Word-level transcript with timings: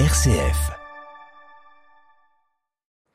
RCF. 0.00 0.72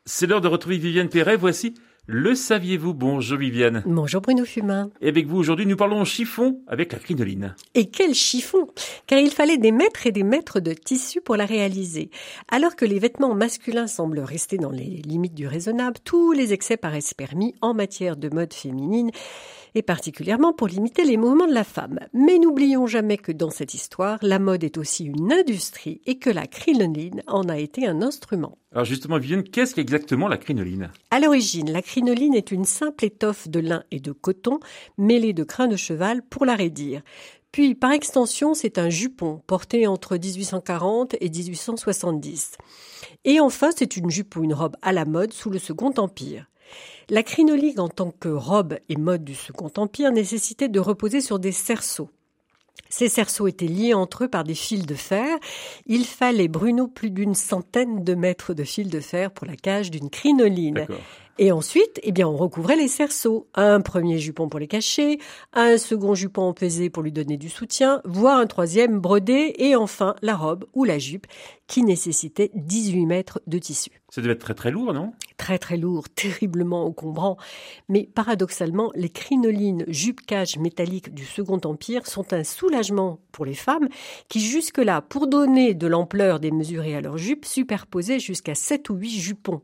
C'est 0.05 0.27
l'heure 0.27 0.39
de 0.39 0.47
retrouver 0.47 0.77
Viviane 0.77 1.09
Perret. 1.09 1.35
Voici 1.35 1.73
le 2.11 2.33
saviez-vous? 2.33 2.95
Bonjour 2.95 3.37
Viviane. 3.37 3.83
Bonjour 3.85 4.21
Bruno 4.21 4.43
Fumain. 4.43 4.89
Et 4.99 5.09
avec 5.09 5.27
vous 5.27 5.37
aujourd'hui, 5.37 5.67
nous 5.67 5.75
parlons 5.75 6.03
chiffon 6.05 6.59
avec 6.65 6.91
la 6.91 6.97
crinoline. 6.97 7.53
Et 7.75 7.91
quel 7.91 8.15
chiffon? 8.15 8.65
Car 9.05 9.19
il 9.19 9.29
fallait 9.29 9.59
des 9.59 9.71
mètres 9.71 10.07
et 10.07 10.11
des 10.11 10.23
mètres 10.23 10.59
de 10.59 10.73
tissu 10.73 11.21
pour 11.21 11.35
la 11.35 11.45
réaliser. 11.45 12.09
Alors 12.51 12.75
que 12.75 12.85
les 12.85 12.97
vêtements 12.97 13.35
masculins 13.35 13.85
semblent 13.85 14.21
rester 14.21 14.57
dans 14.57 14.71
les 14.71 15.03
limites 15.05 15.35
du 15.35 15.45
raisonnable, 15.45 15.97
tous 16.03 16.31
les 16.31 16.51
excès 16.51 16.77
paraissent 16.77 17.13
permis 17.13 17.53
en 17.61 17.75
matière 17.75 18.17
de 18.17 18.33
mode 18.33 18.55
féminine 18.55 19.11
et 19.75 19.83
particulièrement 19.83 20.51
pour 20.51 20.67
limiter 20.67 21.03
les 21.03 21.15
mouvements 21.15 21.45
de 21.45 21.53
la 21.53 21.63
femme. 21.63 21.99
Mais 22.15 22.39
n'oublions 22.39 22.87
jamais 22.87 23.17
que 23.17 23.31
dans 23.31 23.51
cette 23.51 23.75
histoire, 23.75 24.17
la 24.23 24.39
mode 24.39 24.63
est 24.63 24.79
aussi 24.79 25.05
une 25.05 25.31
industrie 25.31 26.01
et 26.07 26.17
que 26.17 26.31
la 26.31 26.47
crinoline 26.47 27.21
en 27.27 27.47
a 27.49 27.59
été 27.59 27.85
un 27.85 28.01
instrument. 28.01 28.57
Alors 28.71 28.85
justement, 28.85 29.19
Viviane, 29.19 29.43
qu'est-ce 29.43 29.75
qu'exactement 29.75 30.27
la 30.27 30.37
crinoline? 30.37 30.89
À 31.11 31.19
l'origine, 31.19 31.71
la 31.71 31.83
crinoline 31.83 31.98
est 32.07 32.51
une 32.51 32.65
simple 32.65 33.05
étoffe 33.05 33.47
de 33.47 33.59
lin 33.59 33.83
et 33.91 33.99
de 33.99 34.11
coton 34.11 34.59
mêlée 34.97 35.33
de 35.33 35.43
crin 35.43 35.67
de 35.67 35.75
cheval 35.75 36.21
pour 36.21 36.45
la 36.45 36.55
raidir. 36.55 37.01
Puis, 37.51 37.73
par 37.73 37.91
extension, 37.91 38.53
c'est 38.53 38.77
un 38.77 38.89
jupon 38.89 39.41
porté 39.47 39.87
entre 39.87 40.17
1840 40.17 41.15
et 41.19 41.29
1870. 41.29 42.57
Et 43.25 43.39
enfin, 43.39 43.69
c'est 43.75 43.97
une 43.97 44.09
jupe 44.09 44.35
ou 44.35 44.43
une 44.43 44.53
robe 44.53 44.75
à 44.81 44.91
la 44.91 45.05
mode 45.05 45.33
sous 45.33 45.49
le 45.49 45.57
Second 45.57 45.93
Empire. 45.97 46.45
La 47.09 47.23
crinoline 47.23 47.79
en 47.79 47.89
tant 47.89 48.11
que 48.11 48.29
robe 48.29 48.77
et 48.87 48.95
mode 48.95 49.23
du 49.23 49.33
Second 49.33 49.71
Empire 49.77 50.11
nécessitait 50.11 50.69
de 50.69 50.79
reposer 50.79 51.21
sur 51.21 51.39
des 51.39 51.51
cerceaux. 51.51 52.09
Ces 52.87 53.09
cerceaux 53.09 53.47
étaient 53.47 53.67
liés 53.67 53.93
entre 53.93 54.23
eux 54.23 54.27
par 54.27 54.43
des 54.43 54.55
fils 54.55 54.85
de 54.85 54.95
fer. 54.95 55.37
Il 55.85 56.05
fallait, 56.05 56.47
Bruno, 56.47 56.87
plus 56.87 57.11
d'une 57.11 57.35
centaine 57.35 58.03
de 58.03 58.15
mètres 58.15 58.53
de 58.53 58.63
fils 58.63 58.87
de 58.87 58.99
fer 58.99 59.31
pour 59.31 59.47
la 59.47 59.55
cage 59.55 59.91
d'une 59.91 60.09
crinoline. 60.09 60.87
Et 61.41 61.53
ensuite, 61.53 62.01
eh 62.03 62.11
bien, 62.11 62.27
on 62.27 62.35
recouvrait 62.35 62.75
les 62.75 62.89
cerceaux. 62.89 63.47
Un 63.55 63.79
premier 63.79 64.19
jupon 64.19 64.49
pour 64.49 64.59
les 64.59 64.67
cacher, 64.67 65.19
un 65.53 65.77
second 65.77 66.13
jupon 66.13 66.53
pesé 66.53 66.89
pour 66.89 67.01
lui 67.01 67.13
donner 67.13 67.37
du 67.37 67.47
soutien, 67.47 68.01
voire 68.03 68.39
un 68.39 68.45
troisième 68.45 68.99
brodé, 68.99 69.55
et 69.57 69.73
enfin 69.77 70.15
la 70.21 70.35
robe 70.35 70.65
ou 70.73 70.83
la 70.83 70.99
jupe 70.99 71.27
qui 71.69 71.83
nécessitait 71.83 72.51
18 72.55 73.05
mètres 73.05 73.39
de 73.47 73.57
tissu. 73.57 74.01
Ça 74.09 74.21
devait 74.21 74.33
être 74.33 74.41
très 74.41 74.55
très 74.55 74.71
lourd, 74.71 74.91
non? 74.91 75.13
Très 75.37 75.59
très 75.59 75.77
lourd, 75.77 76.09
terriblement 76.15 76.83
encombrant. 76.83 77.37
Mais 77.87 78.09
paradoxalement, 78.13 78.91
les 78.95 79.09
crinolines 79.09 79.85
jupe-cage 79.87 80.57
métalliques 80.57 81.13
du 81.13 81.23
Second 81.23 81.61
Empire 81.63 82.07
sont 82.07 82.33
un 82.33 82.43
soulagement 82.43 83.19
pour 83.31 83.45
les 83.45 83.53
femmes 83.53 83.87
qui 84.27 84.41
jusque-là, 84.41 85.01
pour 85.01 85.27
donner 85.27 85.75
de 85.75 85.85
l'ampleur 85.85 86.39
démesurée 86.39 86.95
à 86.95 87.01
leur 87.01 87.17
jupe, 87.17 87.45
superposaient 87.45 88.19
jusqu'à 88.19 88.55
7 88.55 88.89
ou 88.89 88.95
8 88.95 89.09
jupons. 89.11 89.61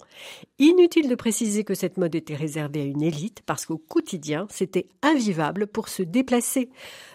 Inutile 0.59 1.09
de 1.09 1.15
préciser 1.15 1.64
que 1.65 1.73
cette 1.73 1.97
mode 1.97 2.15
était 2.15 2.35
réservée 2.35 2.81
à 2.81 2.85
une 2.85 3.01
élite 3.01 3.41
parce 3.45 3.65
qu'au 3.65 3.77
quotidien, 3.77 4.47
c'était 4.49 4.87
invivable 5.01 5.67
pour 5.67 5.89
se 5.89 6.03
déplacer. 6.03 6.69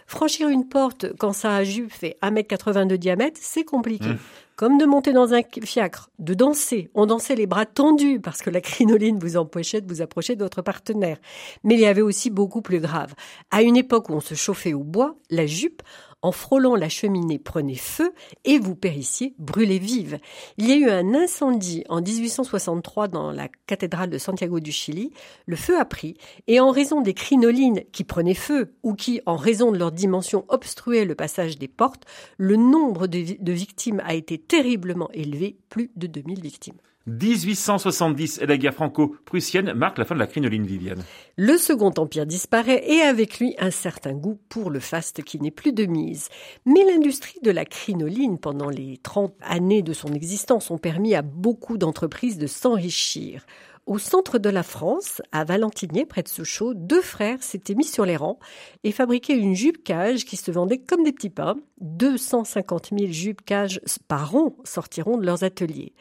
Franchir 0.06 0.48
une 0.48 0.68
porte 0.68 1.06
quand 1.18 1.32
sa 1.32 1.64
jupe 1.64 1.92
fait 1.92 2.18
1m80 2.22 2.88
de 2.88 2.96
diamètre, 2.96 3.38
c'est 3.40 3.64
compliqué. 3.64 4.08
Mmh. 4.08 4.18
Comme 4.56 4.76
de 4.76 4.84
monter 4.84 5.14
dans 5.14 5.32
un 5.32 5.40
fiacre, 5.64 6.10
de 6.18 6.34
danser. 6.34 6.90
On 6.94 7.06
dansait 7.06 7.36
les 7.36 7.46
bras 7.46 7.64
tendus 7.64 8.20
parce 8.20 8.42
que 8.42 8.50
la 8.50 8.60
crinoline 8.60 9.18
vous 9.18 9.38
empêchait 9.38 9.80
de 9.80 9.88
vous 9.88 10.02
approcher 10.02 10.36
de 10.36 10.42
votre 10.42 10.60
partenaire. 10.60 11.16
Mais 11.64 11.74
il 11.74 11.80
y 11.80 11.86
avait 11.86 12.02
aussi 12.02 12.28
beaucoup 12.28 12.60
plus 12.60 12.80
grave. 12.80 13.14
À 13.50 13.62
une 13.62 13.76
époque 13.76 14.10
où 14.10 14.12
on 14.12 14.20
se 14.20 14.34
chauffait 14.34 14.74
au 14.74 14.82
bois, 14.84 15.16
la 15.30 15.46
jupe, 15.46 15.82
en 16.22 16.32
frôlant 16.32 16.76
la 16.76 16.88
cheminée, 16.88 17.38
prenait 17.38 17.74
feu 17.74 18.12
et 18.44 18.58
vous 18.58 18.74
périssiez 18.74 19.34
brûlé 19.38 19.78
vive. 19.78 20.18
Il 20.58 20.68
y 20.68 20.72
a 20.72 20.76
eu 20.76 20.90
un 20.90 21.14
incendie 21.14 21.84
en 21.88 22.00
1863 22.00 23.08
dans 23.08 23.32
la 23.32 23.48
cathédrale 23.66 24.10
de 24.10 24.18
Santiago 24.18 24.60
du 24.60 24.72
Chili. 24.72 25.12
Le 25.46 25.56
feu 25.56 25.78
a 25.78 25.84
pris 25.84 26.16
et 26.47 26.60
en 26.60 26.70
raison 26.70 27.00
des 27.00 27.14
crinolines 27.14 27.82
qui 27.92 28.04
prenaient 28.04 28.34
feu 28.34 28.75
ou 28.82 28.94
qui, 28.94 29.20
en 29.26 29.36
raison 29.36 29.72
de 29.72 29.78
leur 29.78 29.92
dimension, 29.92 30.44
obstruaient 30.48 31.04
le 31.04 31.14
passage 31.14 31.58
des 31.58 31.69
portes, 31.69 32.04
le 32.37 32.56
nombre 32.56 33.06
de, 33.06 33.37
de 33.42 33.52
victimes 33.52 34.02
a 34.04 34.14
été 34.14 34.38
terriblement 34.38 35.10
élevé, 35.12 35.58
plus 35.69 35.91
de 35.97 36.06
2000 36.06 36.41
victimes. 36.41 36.78
1870 37.06 38.41
et 38.43 38.47
la 38.47 38.59
guerre 38.59 38.75
franco-prussienne 38.75 39.72
marque 39.72 39.99
la 39.99 40.05
fin 40.05 40.15
de 40.15 40.21
la 40.21 40.27
crinoline, 40.27 40.66
Viviane. 40.66 41.03
Le 41.37 41.56
Second 41.56 41.93
Empire 41.97 42.27
disparaît 42.27 42.84
et 42.87 43.00
avec 43.00 43.38
lui 43.41 43.55
un 43.59 43.71
certain 43.71 44.12
goût 44.12 44.38
pour 44.49 44.71
le 44.71 44.81
faste 44.81 45.22
qui 45.22 45.41
n'est 45.41 45.50
plus 45.50 45.72
de 45.72 45.87
mise. 45.87 46.28
Mais 46.66 46.84
l'industrie 46.84 47.41
de 47.43 47.50
la 47.50 47.65
crinoline 47.65 48.38
pendant 48.38 48.69
les 48.69 48.99
30 48.99 49.34
années 49.41 49.83
de 49.83 49.94
son 49.94 50.12
existence 50.12 50.71
ont 50.71 50.78
permis 50.78 51.15
à 51.15 51.22
beaucoup 51.22 51.78
d'entreprises 51.78 52.38
de 52.38 52.47
s'enrichir. 52.47 53.47
Au 53.90 53.98
centre 53.98 54.38
de 54.38 54.48
la 54.48 54.62
France, 54.62 55.20
à 55.32 55.42
Valentinier, 55.42 56.06
près 56.06 56.22
de 56.22 56.28
Sochaux, 56.28 56.74
deux 56.74 57.00
frères 57.00 57.42
s'étaient 57.42 57.74
mis 57.74 57.82
sur 57.82 58.06
les 58.06 58.14
rangs 58.14 58.38
et 58.84 58.92
fabriquaient 58.92 59.36
une 59.36 59.56
jupe-cage 59.56 60.24
qui 60.24 60.36
se 60.36 60.52
vendait 60.52 60.78
comme 60.78 61.02
des 61.02 61.10
petits 61.10 61.28
pains. 61.28 61.56
250 61.80 62.90
000 62.96 63.10
jupes-cages 63.10 63.80
par 64.06 64.36
an 64.36 64.54
sortiront 64.64 65.16
de 65.16 65.26
leurs 65.26 65.42
ateliers. 65.42 65.94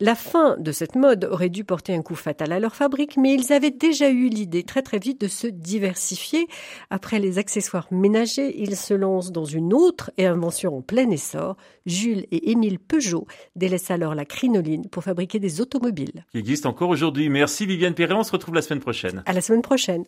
La 0.00 0.14
fin 0.14 0.56
de 0.58 0.72
cette 0.72 0.94
mode 0.96 1.28
aurait 1.30 1.50
dû 1.50 1.64
porter 1.64 1.92
un 1.92 2.00
coup 2.00 2.14
fatal 2.14 2.52
à 2.52 2.60
leur 2.60 2.74
fabrique, 2.74 3.18
mais 3.18 3.34
ils 3.34 3.52
avaient 3.52 3.70
déjà 3.72 4.08
eu 4.08 4.28
l'idée 4.28 4.62
très 4.62 4.80
très 4.80 4.98
vite 4.98 5.20
de 5.20 5.28
se 5.28 5.46
diversifier. 5.46 6.46
Après 6.88 7.18
les 7.18 7.38
accessoires 7.38 7.88
ménagers, 7.90 8.58
ils 8.58 8.76
se 8.76 8.94
lancent 8.94 9.32
dans 9.32 9.44
une 9.44 9.74
autre 9.74 10.12
invention 10.18 10.78
en 10.78 10.80
plein 10.80 11.10
essor. 11.10 11.56
Jules 11.84 12.26
et 12.30 12.52
Émile 12.52 12.78
Peugeot 12.78 13.26
délaissent 13.54 13.90
alors 13.90 14.14
la 14.14 14.24
crinoline 14.24 14.88
pour 14.88 15.02
fabriquer 15.02 15.40
des 15.40 15.60
automobiles. 15.60 16.24
Qui 16.30 16.38
existe 16.38 16.64
encore 16.64 16.88
aujourd'hui. 16.88 17.28
Merci 17.34 17.66
Viviane 17.66 17.94
Perret, 17.94 18.14
on 18.14 18.22
se 18.22 18.30
retrouve 18.30 18.54
la 18.54 18.62
semaine 18.62 18.78
prochaine. 18.78 19.24
À 19.26 19.32
la 19.32 19.40
semaine 19.40 19.60
prochaine. 19.60 20.04